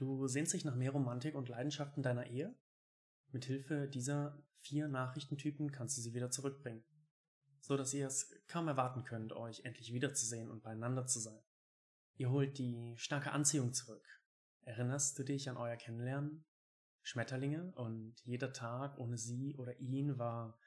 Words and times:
Du 0.00 0.26
sehnst 0.28 0.54
dich 0.54 0.64
nach 0.64 0.76
mehr 0.76 0.92
Romantik 0.92 1.34
und 1.34 1.50
Leidenschaft 1.50 1.98
in 1.98 2.02
deiner 2.02 2.26
Ehe? 2.26 2.56
Mithilfe 3.32 3.86
dieser 3.86 4.42
vier 4.62 4.88
Nachrichtentypen 4.88 5.72
kannst 5.72 5.98
du 5.98 6.00
sie 6.00 6.14
wieder 6.14 6.30
zurückbringen, 6.30 6.82
so 7.60 7.76
dass 7.76 7.92
ihr 7.92 8.06
es 8.06 8.32
kaum 8.48 8.66
erwarten 8.66 9.04
könnt, 9.04 9.34
euch 9.34 9.62
endlich 9.66 9.92
wiederzusehen 9.92 10.50
und 10.50 10.62
beieinander 10.62 11.06
zu 11.06 11.20
sein. 11.20 11.42
Ihr 12.14 12.30
holt 12.30 12.56
die 12.56 12.94
starke 12.96 13.32
Anziehung 13.32 13.74
zurück. 13.74 14.02
Erinnerst 14.62 15.18
du 15.18 15.22
dich 15.22 15.50
an 15.50 15.58
euer 15.58 15.76
Kennenlernen? 15.76 16.46
Schmetterlinge 17.02 17.70
und 17.74 18.14
jeder 18.24 18.54
Tag 18.54 18.96
ohne 18.96 19.18
sie 19.18 19.54
oder 19.56 19.78
ihn 19.80 20.16
war 20.16 20.58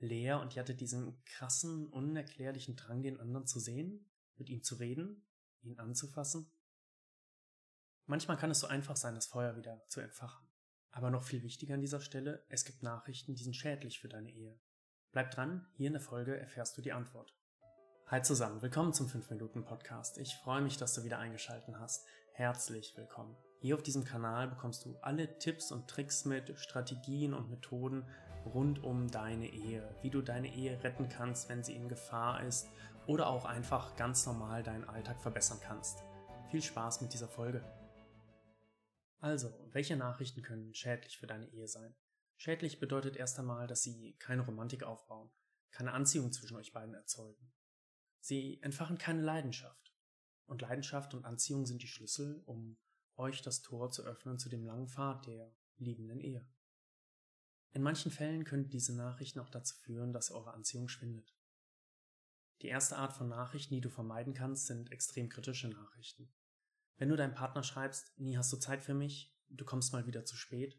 leer 0.00 0.38
und 0.38 0.54
ihr 0.54 0.60
hattet 0.60 0.82
diesen 0.82 1.24
krassen, 1.24 1.86
unerklärlichen 1.88 2.76
Drang, 2.76 3.02
den 3.02 3.18
anderen 3.18 3.46
zu 3.46 3.58
sehen, 3.58 4.10
mit 4.36 4.50
ihm 4.50 4.62
zu 4.62 4.74
reden, 4.74 5.24
ihn 5.62 5.78
anzufassen? 5.78 6.52
Manchmal 8.06 8.36
kann 8.36 8.50
es 8.50 8.58
so 8.58 8.66
einfach 8.66 8.96
sein, 8.96 9.14
das 9.14 9.26
Feuer 9.26 9.56
wieder 9.56 9.80
zu 9.88 10.00
entfachen. 10.00 10.44
Aber 10.90 11.10
noch 11.10 11.22
viel 11.22 11.42
wichtiger 11.42 11.74
an 11.74 11.80
dieser 11.80 12.00
Stelle, 12.00 12.44
es 12.48 12.64
gibt 12.64 12.82
Nachrichten, 12.82 13.34
die 13.36 13.44
sind 13.44 13.54
schädlich 13.54 14.00
für 14.00 14.08
deine 14.08 14.30
Ehe. 14.30 14.58
Bleib 15.12 15.30
dran, 15.30 15.66
hier 15.74 15.86
in 15.86 15.92
der 15.92 16.02
Folge 16.02 16.36
erfährst 16.36 16.76
du 16.76 16.82
die 16.82 16.92
Antwort. 16.92 17.32
Hi 18.08 18.20
zusammen, 18.20 18.60
willkommen 18.60 18.92
zum 18.92 19.06
5-Minuten-Podcast. 19.06 20.18
Ich 20.18 20.34
freue 20.34 20.62
mich, 20.62 20.76
dass 20.76 20.94
du 20.94 21.04
wieder 21.04 21.18
eingeschaltet 21.18 21.76
hast. 21.78 22.04
Herzlich 22.34 22.92
willkommen. 22.96 23.36
Hier 23.60 23.76
auf 23.76 23.82
diesem 23.82 24.04
Kanal 24.04 24.48
bekommst 24.48 24.84
du 24.84 24.96
alle 25.00 25.38
Tipps 25.38 25.70
und 25.70 25.88
Tricks 25.88 26.24
mit, 26.24 26.58
Strategien 26.58 27.32
und 27.32 27.50
Methoden 27.50 28.04
rund 28.44 28.82
um 28.82 29.08
deine 29.10 29.46
Ehe. 29.46 29.94
Wie 30.02 30.10
du 30.10 30.22
deine 30.22 30.52
Ehe 30.52 30.82
retten 30.82 31.08
kannst, 31.08 31.48
wenn 31.48 31.62
sie 31.62 31.76
in 31.76 31.88
Gefahr 31.88 32.42
ist 32.42 32.66
oder 33.06 33.28
auch 33.28 33.44
einfach 33.44 33.94
ganz 33.94 34.26
normal 34.26 34.64
deinen 34.64 34.88
Alltag 34.88 35.22
verbessern 35.22 35.60
kannst. 35.62 36.02
Viel 36.50 36.62
Spaß 36.62 37.00
mit 37.00 37.14
dieser 37.14 37.28
Folge. 37.28 37.64
Also, 39.22 39.54
welche 39.70 39.96
Nachrichten 39.96 40.42
können 40.42 40.74
schädlich 40.74 41.16
für 41.16 41.28
deine 41.28 41.48
Ehe 41.52 41.68
sein? 41.68 41.94
Schädlich 42.36 42.80
bedeutet 42.80 43.14
erst 43.16 43.38
einmal, 43.38 43.68
dass 43.68 43.84
sie 43.84 44.16
keine 44.18 44.42
Romantik 44.42 44.82
aufbauen, 44.82 45.30
keine 45.70 45.92
Anziehung 45.92 46.32
zwischen 46.32 46.56
euch 46.56 46.72
beiden 46.72 46.92
erzeugen. 46.92 47.52
Sie 48.18 48.60
entfachen 48.62 48.98
keine 48.98 49.22
Leidenschaft. 49.22 49.94
Und 50.46 50.62
Leidenschaft 50.62 51.14
und 51.14 51.24
Anziehung 51.24 51.66
sind 51.66 51.84
die 51.84 51.86
Schlüssel, 51.86 52.42
um 52.46 52.76
euch 53.14 53.42
das 53.42 53.62
Tor 53.62 53.92
zu 53.92 54.02
öffnen 54.02 54.40
zu 54.40 54.48
dem 54.48 54.64
langen 54.64 54.88
Pfad 54.88 55.24
der 55.28 55.54
liebenden 55.76 56.18
Ehe. 56.18 56.44
In 57.70 57.82
manchen 57.82 58.10
Fällen 58.10 58.42
können 58.42 58.70
diese 58.70 58.96
Nachrichten 58.96 59.38
auch 59.38 59.50
dazu 59.50 59.76
führen, 59.76 60.12
dass 60.12 60.32
eure 60.32 60.52
Anziehung 60.52 60.88
schwindet. 60.88 61.32
Die 62.60 62.68
erste 62.68 62.96
Art 62.96 63.12
von 63.12 63.28
Nachrichten, 63.28 63.74
die 63.74 63.80
du 63.82 63.88
vermeiden 63.88 64.34
kannst, 64.34 64.66
sind 64.66 64.90
extrem 64.90 65.28
kritische 65.28 65.68
Nachrichten. 65.68 66.34
Wenn 67.02 67.08
du 67.08 67.16
deinem 67.16 67.34
Partner 67.34 67.64
schreibst, 67.64 68.16
nie 68.20 68.36
hast 68.36 68.52
du 68.52 68.58
Zeit 68.58 68.80
für 68.80 68.94
mich, 68.94 69.36
du 69.48 69.64
kommst 69.64 69.92
mal 69.92 70.06
wieder 70.06 70.24
zu 70.24 70.36
spät, 70.36 70.78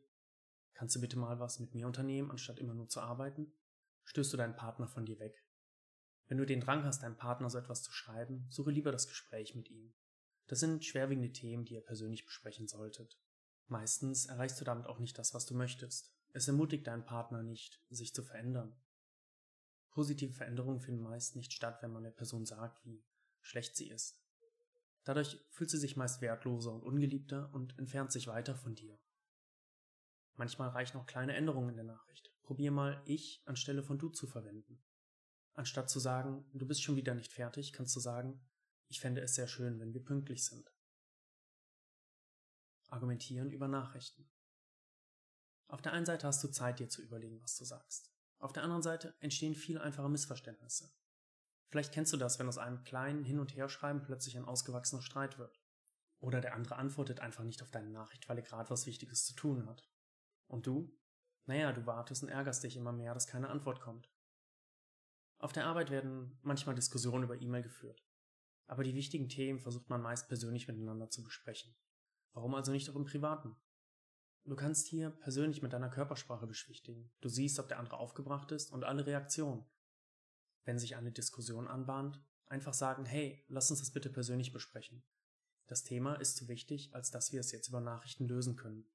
kannst 0.73 0.95
du 0.95 1.01
bitte 1.01 1.19
mal 1.19 1.37
was 1.41 1.59
mit 1.59 1.75
mir 1.75 1.85
unternehmen, 1.85 2.31
anstatt 2.31 2.59
immer 2.59 2.73
nur 2.73 2.87
zu 2.87 3.01
arbeiten, 3.01 3.51
stößt 4.05 4.31
du 4.31 4.37
deinen 4.37 4.55
Partner 4.55 4.87
von 4.87 5.05
dir 5.05 5.19
weg. 5.19 5.45
Wenn 6.27 6.37
du 6.37 6.45
den 6.45 6.61
Drang 6.61 6.85
hast, 6.85 7.03
deinem 7.03 7.17
Partner 7.17 7.49
so 7.49 7.57
etwas 7.57 7.83
zu 7.83 7.91
schreiben, 7.91 8.47
suche 8.49 8.71
lieber 8.71 8.93
das 8.93 9.09
Gespräch 9.09 9.53
mit 9.53 9.69
ihm. 9.69 9.93
Das 10.47 10.61
sind 10.61 10.85
schwerwiegende 10.85 11.33
Themen, 11.33 11.65
die 11.65 11.73
ihr 11.73 11.83
persönlich 11.83 12.23
besprechen 12.23 12.69
solltet. 12.69 13.19
Meistens 13.67 14.27
erreichst 14.27 14.61
du 14.61 14.63
damit 14.63 14.85
auch 14.85 14.99
nicht 14.99 15.17
das, 15.17 15.33
was 15.33 15.45
du 15.45 15.55
möchtest. 15.55 16.15
Es 16.31 16.47
ermutigt 16.47 16.87
deinen 16.87 17.03
Partner 17.03 17.43
nicht, 17.43 17.83
sich 17.89 18.13
zu 18.13 18.23
verändern. 18.23 18.81
Positive 19.89 20.31
Veränderungen 20.31 20.79
finden 20.79 21.03
meist 21.03 21.35
nicht 21.35 21.51
statt, 21.51 21.79
wenn 21.81 21.91
man 21.91 22.03
der 22.03 22.11
Person 22.11 22.45
sagt, 22.45 22.85
wie 22.85 23.03
schlecht 23.41 23.75
sie 23.75 23.89
ist. 23.89 24.22
Dadurch 25.03 25.39
fühlt 25.49 25.69
sie 25.69 25.77
sich 25.77 25.97
meist 25.97 26.21
wertloser 26.21 26.73
und 26.73 26.83
ungeliebter 26.83 27.53
und 27.53 27.77
entfernt 27.77 28.11
sich 28.11 28.27
weiter 28.27 28.55
von 28.55 28.75
dir. 28.75 28.97
Manchmal 30.35 30.69
reichen 30.69 30.97
auch 30.97 31.05
kleine 31.05 31.35
Änderungen 31.35 31.69
in 31.69 31.75
der 31.75 31.85
Nachricht. 31.85 32.33
Probier 32.41 32.71
mal 32.71 33.01
ich 33.05 33.41
anstelle 33.45 33.83
von 33.83 33.99
du 33.99 34.09
zu 34.09 34.27
verwenden. 34.27 34.81
Anstatt 35.53 35.89
zu 35.89 35.99
sagen, 35.99 36.45
du 36.53 36.65
bist 36.65 36.81
schon 36.81 36.95
wieder 36.95 37.13
nicht 37.13 37.31
fertig, 37.31 37.73
kannst 37.73 37.95
du 37.95 37.99
sagen, 37.99 38.41
ich 38.87 38.99
fände 38.99 39.21
es 39.21 39.35
sehr 39.35 39.47
schön, 39.47 39.79
wenn 39.79 39.93
wir 39.93 40.03
pünktlich 40.03 40.45
sind. 40.45 40.71
Argumentieren 42.87 43.51
über 43.51 43.67
Nachrichten. 43.67 44.29
Auf 45.67 45.81
der 45.81 45.93
einen 45.93 46.05
Seite 46.05 46.27
hast 46.27 46.43
du 46.43 46.49
Zeit, 46.49 46.79
dir 46.79 46.89
zu 46.89 47.01
überlegen, 47.01 47.41
was 47.41 47.57
du 47.57 47.65
sagst. 47.65 48.11
Auf 48.39 48.53
der 48.53 48.63
anderen 48.63 48.83
Seite 48.83 49.15
entstehen 49.19 49.55
viel 49.55 49.77
einfache 49.77 50.09
Missverständnisse. 50.09 50.91
Vielleicht 51.73 51.91
kennst 51.91 52.13
du 52.13 52.17
das, 52.17 52.37
wenn 52.37 52.47
aus 52.47 52.59
einem 52.59 52.83
kleinen 52.83 53.23
Hin- 53.23 53.39
und 53.39 53.55
Herschreiben 53.55 54.03
plötzlich 54.03 54.37
ein 54.37 54.45
ausgewachsener 54.45 55.01
Streit 55.01 55.39
wird. 55.39 55.59
Oder 56.19 56.39
der 56.39 56.53
andere 56.53 56.75
antwortet 56.75 57.19
einfach 57.19 57.43
nicht 57.43 57.63
auf 57.63 57.71
deine 57.71 57.89
Nachricht, 57.89 58.29
weil 58.29 58.37
er 58.37 58.43
gerade 58.43 58.69
was 58.69 58.85
Wichtiges 58.85 59.25
zu 59.25 59.33
tun 59.33 59.67
hat. 59.67 59.89
Und 60.45 60.67
du? 60.67 60.95
Naja, 61.47 61.71
du 61.71 61.83
wartest 61.87 62.21
und 62.21 62.29
ärgerst 62.29 62.63
dich 62.63 62.77
immer 62.77 62.91
mehr, 62.91 63.15
dass 63.15 63.25
keine 63.25 63.49
Antwort 63.49 63.81
kommt. 63.81 64.07
Auf 65.39 65.51
der 65.51 65.65
Arbeit 65.65 65.89
werden 65.89 66.37
manchmal 66.43 66.75
Diskussionen 66.75 67.23
über 67.23 67.41
E-Mail 67.41 67.63
geführt. 67.63 68.05
Aber 68.67 68.83
die 68.83 68.93
wichtigen 68.93 69.27
Themen 69.27 69.57
versucht 69.57 69.89
man 69.89 70.03
meist 70.03 70.27
persönlich 70.27 70.67
miteinander 70.67 71.09
zu 71.09 71.23
besprechen. 71.23 71.75
Warum 72.33 72.53
also 72.53 72.71
nicht 72.71 72.87
auch 72.91 72.95
im 72.95 73.05
Privaten? 73.05 73.55
Du 74.43 74.55
kannst 74.55 74.89
hier 74.89 75.09
persönlich 75.09 75.63
mit 75.63 75.73
deiner 75.73 75.89
Körpersprache 75.89 76.45
beschwichtigen. 76.45 77.11
Du 77.19 77.29
siehst, 77.29 77.57
ob 77.57 77.67
der 77.67 77.79
andere 77.79 77.97
aufgebracht 77.97 78.51
ist 78.51 78.71
und 78.71 78.83
alle 78.83 79.07
Reaktionen 79.07 79.65
wenn 80.65 80.79
sich 80.79 80.95
eine 80.95 81.11
Diskussion 81.11 81.67
anbahnt, 81.67 82.21
einfach 82.47 82.73
sagen, 82.73 83.05
hey, 83.05 83.43
lass 83.47 83.69
uns 83.71 83.79
das 83.79 83.91
bitte 83.91 84.09
persönlich 84.09 84.53
besprechen. 84.53 85.03
Das 85.67 85.83
Thema 85.83 86.15
ist 86.15 86.35
zu 86.35 86.47
wichtig, 86.47 86.93
als 86.93 87.11
dass 87.11 87.31
wir 87.31 87.39
es 87.39 87.51
jetzt 87.51 87.69
über 87.69 87.81
Nachrichten 87.81 88.27
lösen 88.27 88.55
können. 88.55 88.89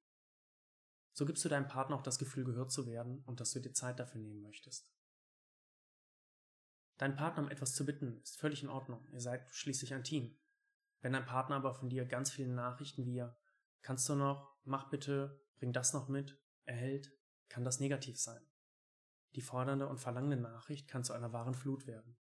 So 1.12 1.26
gibst 1.26 1.44
du 1.44 1.48
deinem 1.48 1.66
Partner 1.66 1.96
auch 1.96 2.02
das 2.02 2.18
Gefühl, 2.18 2.44
gehört 2.44 2.70
zu 2.70 2.86
werden 2.86 3.22
und 3.24 3.40
dass 3.40 3.52
du 3.52 3.60
dir 3.60 3.72
Zeit 3.72 3.98
dafür 3.98 4.20
nehmen 4.20 4.42
möchtest. 4.42 4.92
Deinen 6.98 7.16
Partner 7.16 7.44
um 7.44 7.50
etwas 7.50 7.74
zu 7.74 7.84
bitten, 7.84 8.20
ist 8.22 8.38
völlig 8.38 8.62
in 8.62 8.68
Ordnung. 8.68 9.06
Ihr 9.10 9.20
seid 9.20 9.48
schließlich 9.50 9.94
ein 9.94 10.04
Team. 10.04 10.36
Wenn 11.00 11.12
dein 11.12 11.24
Partner 11.24 11.56
aber 11.56 11.74
von 11.74 11.88
dir 11.88 12.04
ganz 12.04 12.30
viele 12.30 12.52
Nachrichten 12.52 13.06
wie 13.06 13.24
kannst 13.82 14.08
du 14.08 14.16
noch, 14.16 14.56
mach 14.64 14.90
bitte, 14.90 15.40
bring 15.56 15.72
das 15.72 15.92
noch 15.92 16.08
mit, 16.08 16.36
erhält, 16.64 17.12
kann 17.48 17.64
das 17.64 17.80
negativ 17.80 18.20
sein. 18.20 18.44
Die 19.34 19.40
fordernde 19.40 19.88
und 19.88 19.98
verlangende 19.98 20.36
Nachricht 20.36 20.88
kann 20.88 21.04
zu 21.04 21.12
einer 21.12 21.32
wahren 21.32 21.54
Flut 21.54 21.86
werden. 21.86 22.16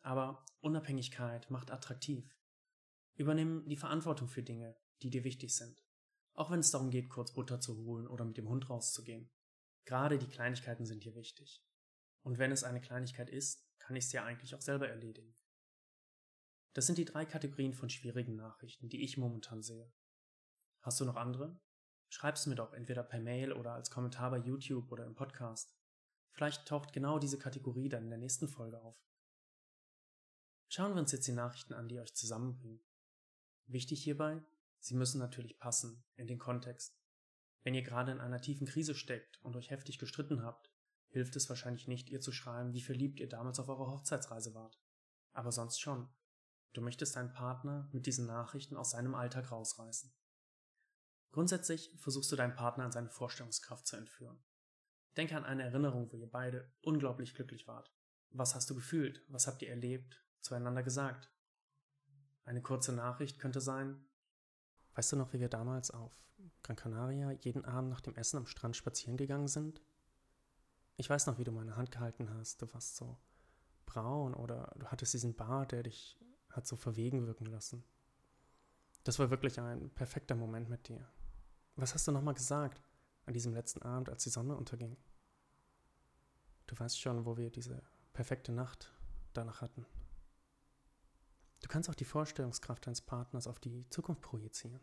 Aber 0.00 0.44
Unabhängigkeit 0.60 1.50
macht 1.50 1.70
attraktiv. 1.70 2.36
Übernimm 3.14 3.68
die 3.68 3.76
Verantwortung 3.76 4.28
für 4.28 4.42
Dinge, 4.42 4.76
die 5.02 5.10
dir 5.10 5.24
wichtig 5.24 5.54
sind. 5.54 5.84
Auch 6.34 6.50
wenn 6.50 6.60
es 6.60 6.70
darum 6.70 6.90
geht, 6.90 7.08
kurz 7.08 7.32
Butter 7.32 7.60
zu 7.60 7.76
holen 7.84 8.06
oder 8.06 8.24
mit 8.24 8.36
dem 8.36 8.48
Hund 8.48 8.70
rauszugehen. 8.70 9.30
Gerade 9.84 10.18
die 10.18 10.28
Kleinigkeiten 10.28 10.86
sind 10.86 11.02
hier 11.02 11.14
wichtig. 11.14 11.64
Und 12.22 12.38
wenn 12.38 12.52
es 12.52 12.64
eine 12.64 12.80
Kleinigkeit 12.80 13.30
ist, 13.30 13.66
kann 13.78 13.96
ich 13.96 14.04
es 14.04 14.12
ja 14.12 14.24
eigentlich 14.24 14.54
auch 14.54 14.60
selber 14.60 14.88
erledigen. 14.88 15.34
Das 16.74 16.86
sind 16.86 16.98
die 16.98 17.04
drei 17.04 17.24
Kategorien 17.24 17.72
von 17.72 17.90
schwierigen 17.90 18.36
Nachrichten, 18.36 18.88
die 18.88 19.02
ich 19.02 19.16
momentan 19.16 19.62
sehe. 19.62 19.92
Hast 20.82 21.00
du 21.00 21.04
noch 21.04 21.16
andere? 21.16 21.60
Schreib's 22.08 22.46
mir 22.46 22.54
doch 22.54 22.72
entweder 22.72 23.02
per 23.02 23.20
Mail 23.20 23.52
oder 23.52 23.72
als 23.72 23.90
Kommentar 23.90 24.30
bei 24.30 24.38
YouTube 24.38 24.90
oder 24.92 25.04
im 25.06 25.14
Podcast. 25.14 25.77
Vielleicht 26.38 26.68
taucht 26.68 26.92
genau 26.92 27.18
diese 27.18 27.36
Kategorie 27.36 27.88
dann 27.88 28.04
in 28.04 28.10
der 28.10 28.18
nächsten 28.20 28.46
Folge 28.46 28.80
auf. 28.80 28.96
Schauen 30.68 30.94
wir 30.94 31.00
uns 31.00 31.10
jetzt 31.10 31.26
die 31.26 31.32
Nachrichten 31.32 31.74
an, 31.74 31.88
die 31.88 31.98
euch 31.98 32.14
zusammenbringen. 32.14 32.80
Wichtig 33.66 34.04
hierbei, 34.04 34.40
sie 34.78 34.94
müssen 34.94 35.18
natürlich 35.18 35.58
passen 35.58 36.04
in 36.14 36.28
den 36.28 36.38
Kontext. 36.38 36.96
Wenn 37.64 37.74
ihr 37.74 37.82
gerade 37.82 38.12
in 38.12 38.20
einer 38.20 38.40
tiefen 38.40 38.68
Krise 38.68 38.94
steckt 38.94 39.42
und 39.42 39.56
euch 39.56 39.70
heftig 39.70 39.98
gestritten 39.98 40.44
habt, 40.44 40.70
hilft 41.08 41.34
es 41.34 41.48
wahrscheinlich 41.48 41.88
nicht, 41.88 42.08
ihr 42.08 42.20
zu 42.20 42.30
schreiben, 42.30 42.72
wie 42.72 42.82
verliebt 42.82 43.18
ihr 43.18 43.28
damals 43.28 43.58
auf 43.58 43.68
eurer 43.68 43.90
Hochzeitsreise 43.90 44.54
wart. 44.54 44.80
Aber 45.32 45.50
sonst 45.50 45.80
schon. 45.80 46.08
Du 46.72 46.82
möchtest 46.82 47.16
deinen 47.16 47.32
Partner 47.32 47.88
mit 47.90 48.06
diesen 48.06 48.26
Nachrichten 48.26 48.76
aus 48.76 48.92
seinem 48.92 49.16
Alltag 49.16 49.50
rausreißen. 49.50 50.14
Grundsätzlich 51.32 51.92
versuchst 51.98 52.30
du 52.30 52.36
deinen 52.36 52.54
Partner 52.54 52.84
an 52.84 52.92
seine 52.92 53.10
Vorstellungskraft 53.10 53.88
zu 53.88 53.96
entführen. 53.96 54.40
Denke 55.18 55.36
an 55.36 55.44
eine 55.44 55.64
Erinnerung, 55.64 56.10
wo 56.10 56.16
ihr 56.16 56.30
beide 56.30 56.72
unglaublich 56.80 57.34
glücklich 57.34 57.68
wart. 57.68 57.92
Was 58.30 58.54
hast 58.54 58.70
du 58.70 58.74
gefühlt? 58.74 59.22
Was 59.28 59.46
habt 59.46 59.60
ihr 59.60 59.68
erlebt? 59.68 60.24
Zueinander 60.40 60.82
gesagt? 60.82 61.30
Eine 62.46 62.62
kurze 62.62 62.94
Nachricht 62.94 63.38
könnte 63.38 63.60
sein, 63.60 64.08
Weißt 64.98 65.12
du 65.12 65.16
noch, 65.16 65.32
wie 65.32 65.38
wir 65.38 65.48
damals 65.48 65.92
auf 65.92 66.12
Gran 66.64 66.74
Canaria 66.74 67.30
jeden 67.30 67.64
Abend 67.64 67.88
nach 67.88 68.00
dem 68.00 68.16
Essen 68.16 68.38
am 68.38 68.48
Strand 68.48 68.74
spazieren 68.74 69.16
gegangen 69.16 69.46
sind? 69.46 69.80
Ich 70.96 71.08
weiß 71.08 71.28
noch, 71.28 71.38
wie 71.38 71.44
du 71.44 71.52
meine 71.52 71.76
Hand 71.76 71.92
gehalten 71.92 72.34
hast. 72.34 72.60
Du 72.60 72.74
warst 72.74 72.96
so 72.96 73.16
braun 73.86 74.34
oder 74.34 74.74
du 74.76 74.88
hattest 74.88 75.14
diesen 75.14 75.36
Bart, 75.36 75.70
der 75.70 75.84
dich 75.84 76.18
hat 76.50 76.66
so 76.66 76.74
verwegen 76.74 77.28
wirken 77.28 77.46
lassen. 77.46 77.84
Das 79.04 79.20
war 79.20 79.30
wirklich 79.30 79.60
ein 79.60 79.88
perfekter 79.90 80.34
Moment 80.34 80.68
mit 80.68 80.88
dir. 80.88 81.08
Was 81.76 81.94
hast 81.94 82.08
du 82.08 82.10
nochmal 82.10 82.34
gesagt 82.34 82.82
an 83.24 83.34
diesem 83.34 83.54
letzten 83.54 83.82
Abend, 83.82 84.08
als 84.08 84.24
die 84.24 84.30
Sonne 84.30 84.56
unterging? 84.56 84.96
Du 86.68 86.78
weißt 86.78 87.00
schon, 87.00 87.24
wo 87.24 87.36
wir 87.36 87.50
diese 87.50 87.82
perfekte 88.12 88.52
Nacht 88.52 88.92
danach 89.32 89.62
hatten. 89.62 89.86
Du 91.62 91.68
kannst 91.68 91.88
auch 91.88 91.94
die 91.94 92.04
Vorstellungskraft 92.04 92.86
deines 92.86 93.00
Partners 93.00 93.46
auf 93.46 93.58
die 93.58 93.88
Zukunft 93.88 94.20
projizieren. 94.20 94.80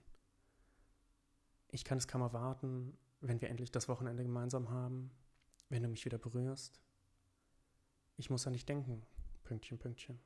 Ich 1.69 1.85
kann 1.85 1.99
es 1.99 2.07
kaum 2.07 2.21
erwarten, 2.21 2.97
wenn 3.21 3.39
wir 3.39 3.49
endlich 3.49 3.71
das 3.71 3.87
Wochenende 3.87 4.23
gemeinsam 4.23 4.71
haben, 4.71 5.11
wenn 5.69 5.83
du 5.83 5.89
mich 5.89 6.05
wieder 6.05 6.17
berührst. 6.17 6.81
Ich 8.17 8.29
muss 8.29 8.47
an 8.47 8.53
dich 8.53 8.65
denken. 8.65 9.05
Pünktchen, 9.43 9.77
Pünktchen. 9.77 10.19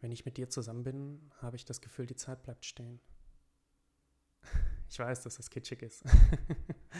Wenn 0.00 0.12
ich 0.12 0.26
mit 0.26 0.36
dir 0.36 0.50
zusammen 0.50 0.82
bin, 0.82 1.30
habe 1.40 1.56
ich 1.56 1.64
das 1.64 1.80
Gefühl, 1.80 2.06
die 2.06 2.16
Zeit 2.16 2.42
bleibt 2.42 2.64
stehen. 2.64 3.00
Ich 4.90 4.98
weiß, 4.98 5.22
dass 5.22 5.36
das 5.36 5.50
kitschig 5.50 5.82
ist. 5.82 6.02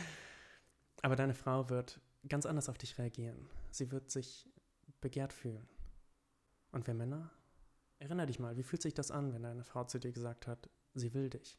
Aber 1.03 1.17
deine 1.17 1.33
Frau 1.33 1.71
wird 1.71 2.03
ganz 2.29 2.47
anders 2.47 2.69
auf 2.69 2.79
dich 2.79 2.99
reagieren. 2.99 3.49
Sie 3.71 3.91
wird 3.91 4.11
sich 4.11 4.49
begehrt 5.01 5.33
fühlen. 5.33 5.69
Und 6.73 6.87
wir 6.87 6.95
Männer? 6.95 7.31
Erinner 7.99 8.27
dich 8.27 8.39
mal, 8.39 8.57
wie 8.57 8.63
fühlt 8.63 8.83
sich 8.83 8.95
das 8.95 9.11
an, 9.11 9.33
wenn 9.33 9.43
deine 9.43 9.65
Frau 9.65 9.85
zu 9.85 9.99
dir 9.99 10.13
gesagt 10.13 10.47
hat, 10.47 10.71
sie 10.95 11.15
will 11.15 11.31
dich? 11.31 11.59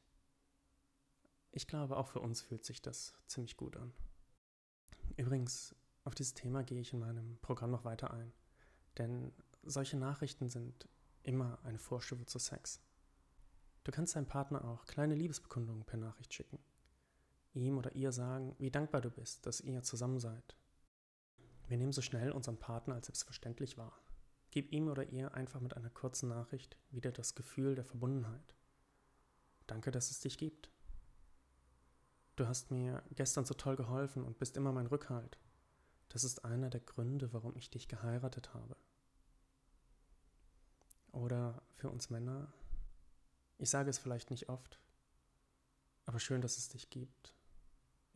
Ich 1.51 1.68
glaube, 1.68 1.98
auch 1.98 2.07
für 2.07 2.19
uns 2.19 2.42
fühlt 2.42 2.63
sich 2.63 2.81
das 2.81 3.13
ziemlich 3.27 3.57
gut 3.57 3.75
an. 3.75 3.94
Übrigens, 5.18 5.75
auf 6.04 6.16
dieses 6.16 6.33
Thema 6.33 6.63
gehe 6.63 6.80
ich 6.80 6.94
in 6.94 7.00
meinem 7.00 7.39
Programm 7.42 7.72
noch 7.72 7.83
weiter 7.83 8.12
ein. 8.12 8.31
Denn 8.98 9.33
solche 9.63 9.98
Nachrichten 9.98 10.50
sind 10.50 10.88
immer 11.24 11.60
eine 11.63 11.80
Vorstufe 11.80 12.25
zu 12.25 12.39
Sex. 12.39 12.81
Du 13.83 13.92
kannst 13.92 14.15
deinem 14.15 14.27
Partner 14.27 14.63
auch 14.65 14.86
kleine 14.86 15.15
Liebesbekundungen 15.15 15.86
per 15.86 15.98
Nachricht 15.98 16.33
schicken. 16.33 16.60
Ihm 17.54 17.78
oder 17.78 17.96
ihr 17.96 18.12
sagen, 18.12 18.56
wie 18.60 18.72
dankbar 18.72 19.01
du 19.01 19.10
bist, 19.10 19.46
dass 19.46 19.62
ihr 19.62 19.81
zusammen 19.84 20.19
seid. 20.19 20.56
Wir 21.68 21.78
nehmen 21.78 21.92
so 21.92 22.01
schnell 22.01 22.31
unseren 22.31 22.57
Partner 22.57 22.96
als 22.96 23.07
selbstverständlich 23.07 23.78
wahr. 23.78 24.00
Gib 24.51 24.72
ihm 24.72 24.88
oder 24.88 25.10
ihr 25.10 25.34
einfach 25.36 25.60
mit 25.60 25.78
einer 25.78 25.90
kurzen 25.90 26.30
Nachricht 26.30 26.78
wieder 26.90 27.12
das 27.12 27.36
Gefühl 27.36 27.75
der 27.75 27.86
Verbundenheit. 27.86 28.56
Danke, 29.68 29.92
dass 29.92 30.10
es 30.10 30.19
dich 30.19 30.38
gibt. 30.38 30.72
Du 32.36 32.48
hast 32.48 32.72
mir 32.72 33.04
gestern 33.12 33.46
so 33.46 33.54
toll 33.54 33.75
geholfen 33.75 34.24
und 34.24 34.40
bist 34.40 34.57
immer 34.57 34.72
mein 34.72 34.88
Rückhalt. 34.88 35.38
Das 36.07 36.24
ist 36.24 36.44
einer 36.44 36.69
der 36.69 36.80
Gründe, 36.80 37.34
warum 37.34 37.56
ich 37.56 37.69
dich 37.69 37.88
geheiratet 37.88 38.54
habe. 38.54 38.75
Oder 41.12 41.62
für 41.75 41.90
uns 41.90 42.10
Männer, 42.10 42.51
ich 43.57 43.69
sage 43.69 43.90
es 43.90 44.00
vielleicht 44.00 44.31
nicht 44.31 44.50
oft, 44.50 44.80
aber 46.06 46.19
schön, 46.19 46.42
dass 46.42 46.57
es 46.57 46.69
dich 46.69 46.90
gibt. 46.90 47.36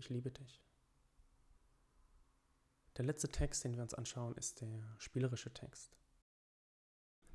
Ich 0.03 0.09
liebe 0.09 0.31
dich. 0.31 0.61
Der 2.97 3.05
letzte 3.05 3.29
Text, 3.29 3.63
den 3.63 3.77
wir 3.77 3.83
uns 3.83 3.93
anschauen, 3.93 4.35
ist 4.35 4.59
der 4.59 4.83
spielerische 4.97 5.53
Text. 5.53 5.95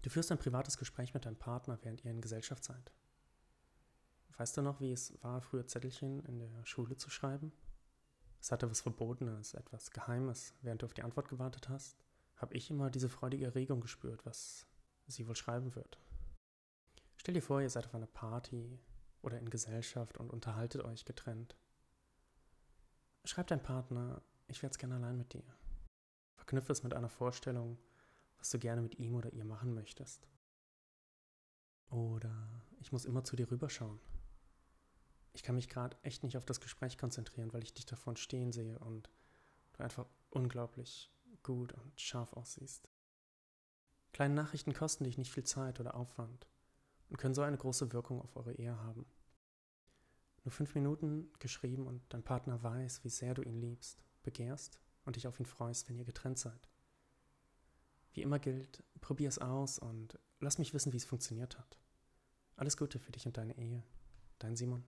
Du 0.03 0.11
führst 0.11 0.31
ein 0.31 0.38
privates 0.38 0.76
Gespräch 0.76 1.15
mit 1.15 1.25
deinem 1.25 1.38
Partner, 1.38 1.79
während 1.81 2.05
ihr 2.05 2.11
in 2.11 2.20
Gesellschaft 2.20 2.62
seid. 2.62 2.93
Weißt 4.37 4.55
du 4.55 4.61
noch, 4.61 4.82
wie 4.82 4.93
es 4.93 5.15
war, 5.23 5.41
früher 5.41 5.67
Zettelchen 5.67 6.20
in 6.26 6.41
der 6.41 6.67
Schule 6.67 6.99
zu 6.99 7.09
schreiben? 7.09 7.53
Es 8.38 8.53
hatte 8.53 8.71
was 8.71 8.82
Verbotenes, 8.82 9.55
etwas 9.55 9.91
Geheimes. 9.91 10.55
Während 10.61 10.82
du 10.82 10.87
auf 10.87 10.93
die 10.93 11.05
Antwort 11.05 11.31
gewartet 11.31 11.71
hast, 11.71 11.97
habe 12.37 12.55
ich 12.55 12.69
immer 12.69 12.91
diese 12.91 13.09
freudige 13.09 13.47
Erregung 13.47 13.81
gespürt, 13.81 14.26
was 14.26 14.67
sie 15.06 15.26
wohl 15.26 15.37
schreiben 15.37 15.75
wird. 15.75 15.99
Stell 17.17 17.32
dir 17.32 17.41
vor, 17.41 17.62
ihr 17.62 17.71
seid 17.71 17.87
auf 17.87 17.94
einer 17.94 18.06
Party 18.06 18.79
oder 19.23 19.38
in 19.38 19.49
Gesellschaft 19.49 20.19
und 20.19 20.29
unterhaltet 20.29 20.82
euch 20.82 21.06
getrennt. 21.06 21.56
Schreib 23.28 23.48
deinem 23.48 23.62
Partner, 23.62 24.22
ich 24.46 24.62
werde 24.62 24.72
es 24.72 24.78
gerne 24.78 24.94
allein 24.94 25.19
mit 25.19 25.34
dir. 25.34 25.44
Verknüpfe 26.36 26.72
es 26.72 26.82
mit 26.82 26.94
einer 26.94 27.10
Vorstellung, 27.10 27.76
was 28.38 28.48
du 28.48 28.58
gerne 28.58 28.80
mit 28.80 28.98
ihm 28.98 29.16
oder 29.16 29.30
ihr 29.34 29.44
machen 29.44 29.75
möchtest. 29.75 30.26
Oder 31.90 32.64
ich 32.80 32.90
muss 32.90 33.04
immer 33.04 33.25
zu 33.25 33.36
dir 33.36 33.50
rüberschauen. 33.50 34.00
Ich 35.34 35.42
kann 35.42 35.56
mich 35.56 35.69
gerade 35.69 35.94
echt 36.00 36.22
nicht 36.22 36.38
auf 36.38 36.46
das 36.46 36.62
Gespräch 36.62 36.96
konzentrieren, 36.96 37.52
weil 37.52 37.62
ich 37.62 37.75
dich 37.75 37.84
davon 37.84 38.16
stehen 38.16 38.50
sehe 38.50 38.78
und 38.78 39.10
du 39.75 39.82
einfach 39.82 40.06
unglaublich 40.30 41.12
gut 41.42 41.75
und 41.75 42.00
scharf 42.00 42.32
aussiehst. 42.32 42.88
Kleine 44.14 44.32
Nachrichten 44.32 44.72
kosten 44.72 45.04
dich 45.04 45.19
nicht 45.19 45.30
viel 45.30 45.44
Zeit 45.44 45.80
oder 45.80 45.96
Aufwand 45.96 46.48
und 47.10 47.19
können 47.19 47.34
so 47.34 47.42
eine 47.42 47.58
große 47.58 47.92
Wirkung 47.92 48.22
auf 48.22 48.36
eure 48.36 48.54
Ehe 48.54 48.78
haben. 48.78 49.04
Nur 50.49 50.53
fünf 50.55 50.75
Minuten 50.75 51.31
geschrieben 51.41 51.87
und 51.87 52.00
dein 52.09 52.23
Partner 52.23 52.62
weiß, 52.62 53.05
wie 53.05 53.11
sehr 53.11 53.35
du 53.35 53.43
ihn 53.43 53.61
liebst, 53.61 54.03
begehrst 54.23 54.81
und 55.05 55.17
dich 55.17 55.27
auf 55.27 55.39
ihn 55.39 55.45
freust, 55.45 55.91
wenn 55.91 55.99
ihr 55.99 56.06
getrennt 56.06 56.39
seid. 56.39 56.71
Wie 58.15 58.23
immer 58.23 58.39
gilt, 58.39 58.83
probier 59.03 59.29
es 59.29 59.39
aus 59.39 59.79
und 59.79 60.19
lass 60.41 60.56
mich 60.56 60.73
wissen, 60.73 60.95
wie 60.95 60.97
es 60.97 61.05
funktioniert 61.05 61.59
hat. 61.59 61.79
Alles 62.56 62.79
Gute 62.79 62.99
für 62.99 63.12
dich 63.12 63.27
und 63.27 63.37
deine 63.37 63.59
Ehe. 63.59 63.85
Dein 64.39 64.56
Simon. 64.56 64.89